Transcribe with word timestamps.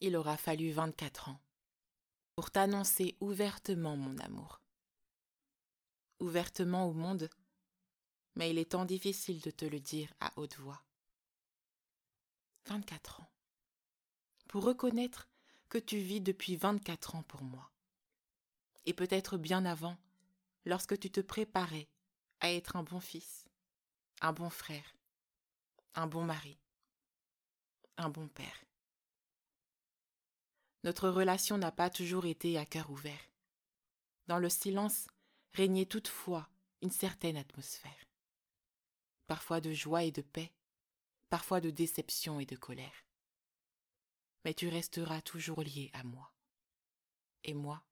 il 0.00 0.16
aura 0.16 0.36
fallu 0.36 0.70
vingt-quatre 0.70 1.28
ans 1.28 1.40
pour 2.34 2.50
t'annoncer 2.50 3.16
ouvertement 3.20 3.96
mon 3.96 4.16
amour. 4.18 4.60
Ouvertement 6.20 6.86
au 6.86 6.92
monde, 6.92 7.28
mais 8.36 8.50
il 8.50 8.58
est 8.58 8.70
tant 8.72 8.84
difficile 8.84 9.40
de 9.40 9.50
te 9.50 9.64
le 9.64 9.80
dire 9.80 10.12
à 10.20 10.32
haute 10.36 10.56
voix. 10.58 10.82
Vingt-quatre 12.66 13.20
ans. 13.20 13.30
Pour 14.46 14.64
reconnaître 14.64 15.28
que 15.68 15.78
tu 15.78 15.98
vis 15.98 16.20
depuis 16.20 16.56
vingt-quatre 16.56 17.16
ans 17.16 17.22
pour 17.24 17.42
moi. 17.42 17.70
Et 18.86 18.94
peut-être 18.94 19.36
bien 19.36 19.64
avant, 19.64 19.98
lorsque 20.64 20.98
tu 20.98 21.10
te 21.10 21.20
préparais 21.20 21.88
à 22.40 22.52
être 22.52 22.76
un 22.76 22.82
bon 22.82 23.00
fils, 23.00 23.44
un 24.20 24.32
bon 24.32 24.48
frère, 24.48 24.96
un 25.94 26.06
bon 26.06 26.24
mari, 26.24 26.58
un 27.96 28.08
bon 28.08 28.28
père. 28.28 28.64
Notre 30.84 31.08
relation 31.08 31.58
n'a 31.58 31.72
pas 31.72 31.90
toujours 31.90 32.26
été 32.26 32.56
à 32.56 32.64
cœur 32.64 32.90
ouvert. 32.90 33.30
Dans 34.26 34.38
le 34.38 34.48
silence 34.48 35.08
régnait 35.52 35.86
toutefois 35.86 36.48
une 36.82 36.90
certaine 36.90 37.36
atmosphère. 37.36 38.06
Parfois 39.26 39.60
de 39.60 39.72
joie 39.72 40.04
et 40.04 40.12
de 40.12 40.22
paix, 40.22 40.52
parfois 41.28 41.60
de 41.60 41.70
déception 41.70 42.38
et 42.40 42.46
de 42.46 42.56
colère. 42.56 43.04
Mais 44.44 44.54
tu 44.54 44.68
resteras 44.68 45.20
toujours 45.20 45.62
lié 45.62 45.90
à 45.94 46.04
moi, 46.04 46.32
et 47.44 47.54
moi 47.54 47.82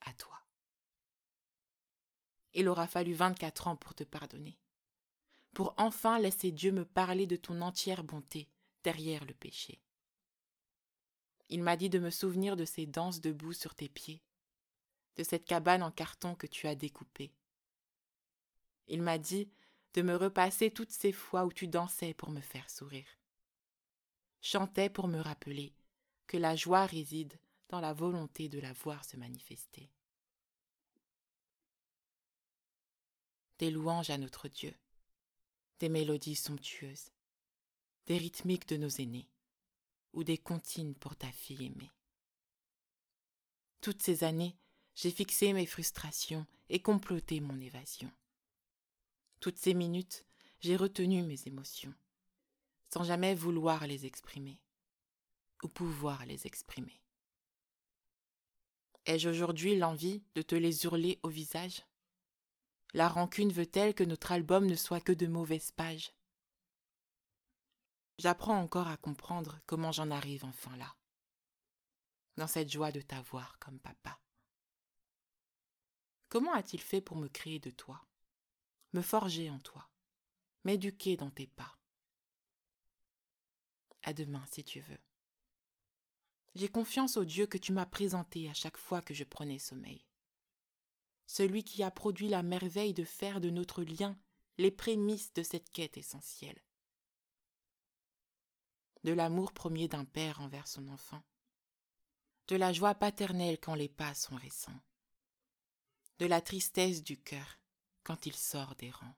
à 0.00 0.12
toi. 0.14 0.40
Il 2.54 2.68
aura 2.68 2.86
fallu 2.86 3.12
vingt-quatre 3.12 3.68
ans 3.68 3.76
pour 3.76 3.94
te 3.94 4.04
pardonner, 4.04 4.58
pour 5.52 5.74
enfin 5.76 6.18
laisser 6.18 6.50
Dieu 6.50 6.72
me 6.72 6.84
parler 6.84 7.26
de 7.26 7.36
ton 7.36 7.60
entière 7.60 8.04
bonté 8.04 8.48
derrière 8.82 9.24
le 9.24 9.34
péché. 9.34 9.82
Il 11.52 11.62
m'a 11.62 11.76
dit 11.76 11.90
de 11.90 11.98
me 11.98 12.08
souvenir 12.08 12.56
de 12.56 12.64
ces 12.64 12.86
danses 12.86 13.20
debout 13.20 13.52
sur 13.52 13.74
tes 13.74 13.90
pieds, 13.90 14.22
de 15.16 15.22
cette 15.22 15.44
cabane 15.44 15.82
en 15.82 15.90
carton 15.90 16.34
que 16.34 16.46
tu 16.46 16.66
as 16.66 16.74
découpée. 16.74 17.30
Il 18.88 19.02
m'a 19.02 19.18
dit 19.18 19.50
de 19.92 20.00
me 20.00 20.16
repasser 20.16 20.70
toutes 20.70 20.92
ces 20.92 21.12
fois 21.12 21.44
où 21.44 21.52
tu 21.52 21.68
dansais 21.68 22.14
pour 22.14 22.30
me 22.30 22.40
faire 22.40 22.70
sourire, 22.70 23.18
chantais 24.40 24.88
pour 24.88 25.08
me 25.08 25.20
rappeler 25.20 25.74
que 26.26 26.38
la 26.38 26.56
joie 26.56 26.86
réside 26.86 27.38
dans 27.68 27.80
la 27.80 27.92
volonté 27.92 28.48
de 28.48 28.58
la 28.58 28.72
voir 28.72 29.04
se 29.04 29.18
manifester. 29.18 29.90
Des 33.58 33.70
louanges 33.70 34.08
à 34.08 34.16
notre 34.16 34.48
Dieu, 34.48 34.74
des 35.80 35.90
mélodies 35.90 36.34
somptueuses, 36.34 37.10
des 38.06 38.16
rythmiques 38.16 38.68
de 38.68 38.78
nos 38.78 38.88
aînés, 38.88 39.28
ou 40.12 40.24
des 40.24 40.38
comptines 40.38 40.94
pour 40.94 41.16
ta 41.16 41.30
fille 41.32 41.66
aimée. 41.66 41.90
Toutes 43.80 44.02
ces 44.02 44.24
années, 44.24 44.56
j'ai 44.94 45.10
fixé 45.10 45.52
mes 45.52 45.66
frustrations 45.66 46.46
et 46.68 46.80
comploté 46.80 47.40
mon 47.40 47.60
évasion. 47.60 48.10
Toutes 49.40 49.58
ces 49.58 49.74
minutes, 49.74 50.24
j'ai 50.60 50.76
retenu 50.76 51.22
mes 51.22 51.48
émotions, 51.48 51.94
sans 52.92 53.04
jamais 53.04 53.34
vouloir 53.34 53.86
les 53.86 54.06
exprimer, 54.06 54.60
ou 55.62 55.68
pouvoir 55.68 56.24
les 56.26 56.46
exprimer. 56.46 57.00
Ai-je 59.06 59.28
aujourd'hui 59.28 59.76
l'envie 59.76 60.22
de 60.36 60.42
te 60.42 60.54
les 60.54 60.84
hurler 60.84 61.18
au 61.24 61.28
visage? 61.28 61.82
La 62.94 63.08
rancune 63.08 63.52
veut-elle 63.52 63.94
que 63.94 64.04
notre 64.04 64.30
album 64.30 64.66
ne 64.66 64.76
soit 64.76 65.00
que 65.00 65.12
de 65.12 65.26
mauvaises 65.26 65.72
pages? 65.72 66.12
J'apprends 68.22 68.60
encore 68.60 68.86
à 68.86 68.96
comprendre 68.96 69.58
comment 69.66 69.90
j'en 69.90 70.12
arrive 70.12 70.44
enfin 70.44 70.76
là, 70.76 70.94
dans 72.36 72.46
cette 72.46 72.70
joie 72.70 72.92
de 72.92 73.00
t'avoir 73.00 73.58
comme 73.58 73.80
papa. 73.80 74.20
Comment 76.28 76.52
a-t-il 76.52 76.80
fait 76.80 77.00
pour 77.00 77.16
me 77.16 77.26
créer 77.26 77.58
de 77.58 77.70
toi, 77.70 78.06
me 78.92 79.02
forger 79.02 79.50
en 79.50 79.58
toi, 79.58 79.90
m'éduquer 80.62 81.16
dans 81.16 81.32
tes 81.32 81.48
pas? 81.48 81.76
À 84.04 84.12
demain 84.12 84.44
si 84.52 84.62
tu 84.62 84.78
veux. 84.82 85.00
J'ai 86.54 86.68
confiance 86.68 87.16
au 87.16 87.24
Dieu 87.24 87.48
que 87.48 87.58
tu 87.58 87.72
m'as 87.72 87.86
présenté 87.86 88.48
à 88.48 88.54
chaque 88.54 88.76
fois 88.76 89.02
que 89.02 89.14
je 89.14 89.24
prenais 89.24 89.58
sommeil. 89.58 90.06
Celui 91.26 91.64
qui 91.64 91.82
a 91.82 91.90
produit 91.90 92.28
la 92.28 92.44
merveille 92.44 92.94
de 92.94 93.02
faire 93.02 93.40
de 93.40 93.50
notre 93.50 93.82
lien 93.82 94.16
les 94.58 94.70
prémices 94.70 95.32
de 95.32 95.42
cette 95.42 95.70
quête 95.70 95.96
essentielle 95.96 96.62
de 99.04 99.12
l'amour 99.12 99.52
premier 99.52 99.88
d'un 99.88 100.04
père 100.04 100.40
envers 100.40 100.68
son 100.68 100.88
enfant, 100.88 101.22
de 102.48 102.56
la 102.56 102.72
joie 102.72 102.94
paternelle 102.94 103.58
quand 103.58 103.74
les 103.74 103.88
pas 103.88 104.14
sont 104.14 104.36
récents, 104.36 104.80
de 106.18 106.26
la 106.26 106.40
tristesse 106.40 107.02
du 107.02 107.18
cœur 107.18 107.58
quand 108.04 108.26
il 108.26 108.34
sort 108.34 108.74
des 108.76 108.90
rangs, 108.90 109.16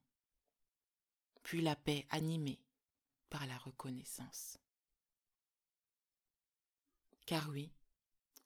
puis 1.42 1.60
la 1.60 1.76
paix 1.76 2.06
animée 2.10 2.60
par 3.28 3.46
la 3.46 3.58
reconnaissance. 3.58 4.58
Car 7.26 7.48
oui, 7.48 7.72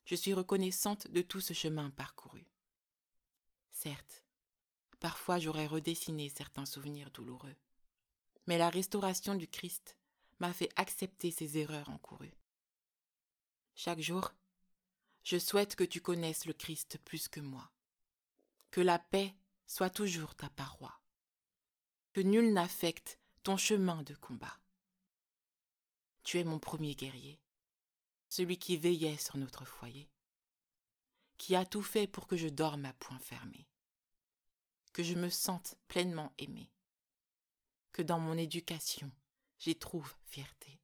je 0.05 0.15
suis 0.15 0.33
reconnaissante 0.33 1.07
de 1.11 1.21
tout 1.21 1.41
ce 1.41 1.53
chemin 1.53 1.89
parcouru. 1.91 2.45
Certes, 3.71 4.25
parfois 4.99 5.39
j'aurais 5.39 5.67
redessiné 5.67 6.29
certains 6.29 6.65
souvenirs 6.65 7.11
douloureux, 7.11 7.55
mais 8.47 8.57
la 8.57 8.69
restauration 8.69 9.35
du 9.35 9.47
Christ 9.47 9.98
m'a 10.39 10.53
fait 10.53 10.69
accepter 10.75 11.31
ces 11.31 11.57
erreurs 11.57 11.89
encourues. 11.89 12.37
Chaque 13.75 14.01
jour, 14.01 14.33
je 15.23 15.37
souhaite 15.37 15.75
que 15.75 15.83
tu 15.83 16.01
connaisses 16.01 16.45
le 16.45 16.53
Christ 16.53 16.97
plus 17.05 17.27
que 17.27 17.39
moi, 17.39 17.71
que 18.71 18.81
la 18.81 18.99
paix 18.99 19.35
soit 19.67 19.89
toujours 19.89 20.35
ta 20.35 20.49
paroi, 20.49 20.99
que 22.13 22.21
nul 22.21 22.53
n'affecte 22.53 23.19
ton 23.43 23.57
chemin 23.57 24.03
de 24.03 24.15
combat. 24.15 24.59
Tu 26.23 26.39
es 26.39 26.43
mon 26.43 26.59
premier 26.59 26.95
guerrier, 26.95 27.39
celui 28.29 28.57
qui 28.57 28.77
veillait 28.77 29.17
sur 29.17 29.37
notre 29.37 29.65
foyer, 29.65 30.09
qui 31.37 31.55
a 31.55 31.65
tout 31.65 31.81
fait 31.81 32.07
pour 32.07 32.27
que 32.27 32.37
je 32.37 32.47
dorme 32.47 32.85
à 32.85 32.93
point 32.93 33.19
fermé, 33.19 33.67
que 34.93 35.03
je 35.03 35.15
me 35.15 35.29
sente 35.29 35.75
pleinement 35.87 36.33
aimé, 36.37 36.71
que 37.91 38.01
dans 38.01 38.19
mon 38.19 38.37
éducation 38.37 39.11
j'y 39.59 39.75
trouve 39.75 40.15
fierté. 40.25 40.79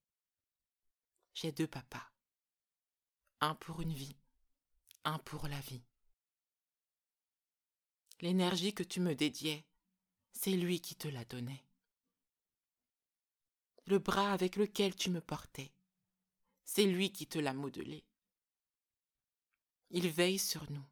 J'ai 1.33 1.51
deux 1.51 1.67
papas. 1.67 2.11
Un 3.41 3.55
pour 3.55 3.81
une 3.81 3.93
vie, 3.93 4.17
un 5.03 5.17
pour 5.19 5.47
la 5.47 5.59
vie. 5.61 5.83
L'énergie 8.21 8.73
que 8.73 8.83
tu 8.83 8.99
me 8.99 9.15
dédiais, 9.15 9.65
c'est 10.31 10.51
lui 10.51 10.79
qui 10.81 10.95
te 10.95 11.07
la 11.07 11.25
donnait. 11.25 11.63
Le 13.85 13.99
bras 13.99 14.31
avec 14.31 14.55
lequel 14.55 14.95
tu 14.95 15.09
me 15.09 15.21
portais, 15.21 15.71
c'est 16.63 16.85
lui 16.85 17.11
qui 17.11 17.27
te 17.27 17.37
l'a 17.37 17.53
modelé. 17.53 18.03
Il 19.91 20.09
veille 20.09 20.39
sur 20.39 20.69
nous, 20.71 20.85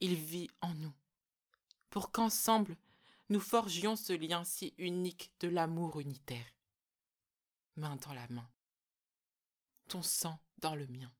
il 0.00 0.14
vit 0.14 0.48
en 0.62 0.74
nous, 0.74 0.94
pour 1.90 2.10
qu'ensemble 2.10 2.76
nous 3.28 3.40
forgions 3.40 3.94
ce 3.94 4.14
lien 4.14 4.42
si 4.44 4.74
unique 4.78 5.30
de 5.40 5.48
l'amour 5.48 6.00
unitaire 6.00 6.57
main 7.78 7.96
dans 7.96 8.12
la 8.12 8.28
main. 8.28 8.50
Ton 9.88 10.02
sang 10.02 10.38
dans 10.58 10.74
le 10.74 10.86
mien, 10.88 11.12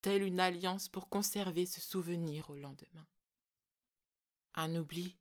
telle 0.00 0.22
une 0.22 0.40
alliance 0.40 0.88
pour 0.88 1.08
conserver 1.08 1.66
ce 1.66 1.80
souvenir 1.80 2.48
au 2.50 2.56
lendemain. 2.56 3.06
Un 4.54 4.74
oubli 4.76 5.18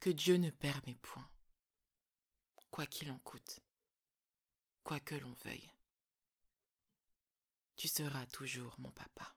que 0.00 0.10
Dieu 0.10 0.36
ne 0.36 0.50
permet 0.50 0.96
point, 0.96 1.30
quoi 2.70 2.86
qu'il 2.86 3.10
en 3.10 3.18
coûte, 3.20 3.60
quoi 4.82 4.98
que 5.00 5.14
l'on 5.14 5.32
veuille. 5.44 5.70
Tu 7.76 7.88
seras 7.88 8.26
toujours 8.26 8.74
mon 8.78 8.90
papa. 8.90 9.36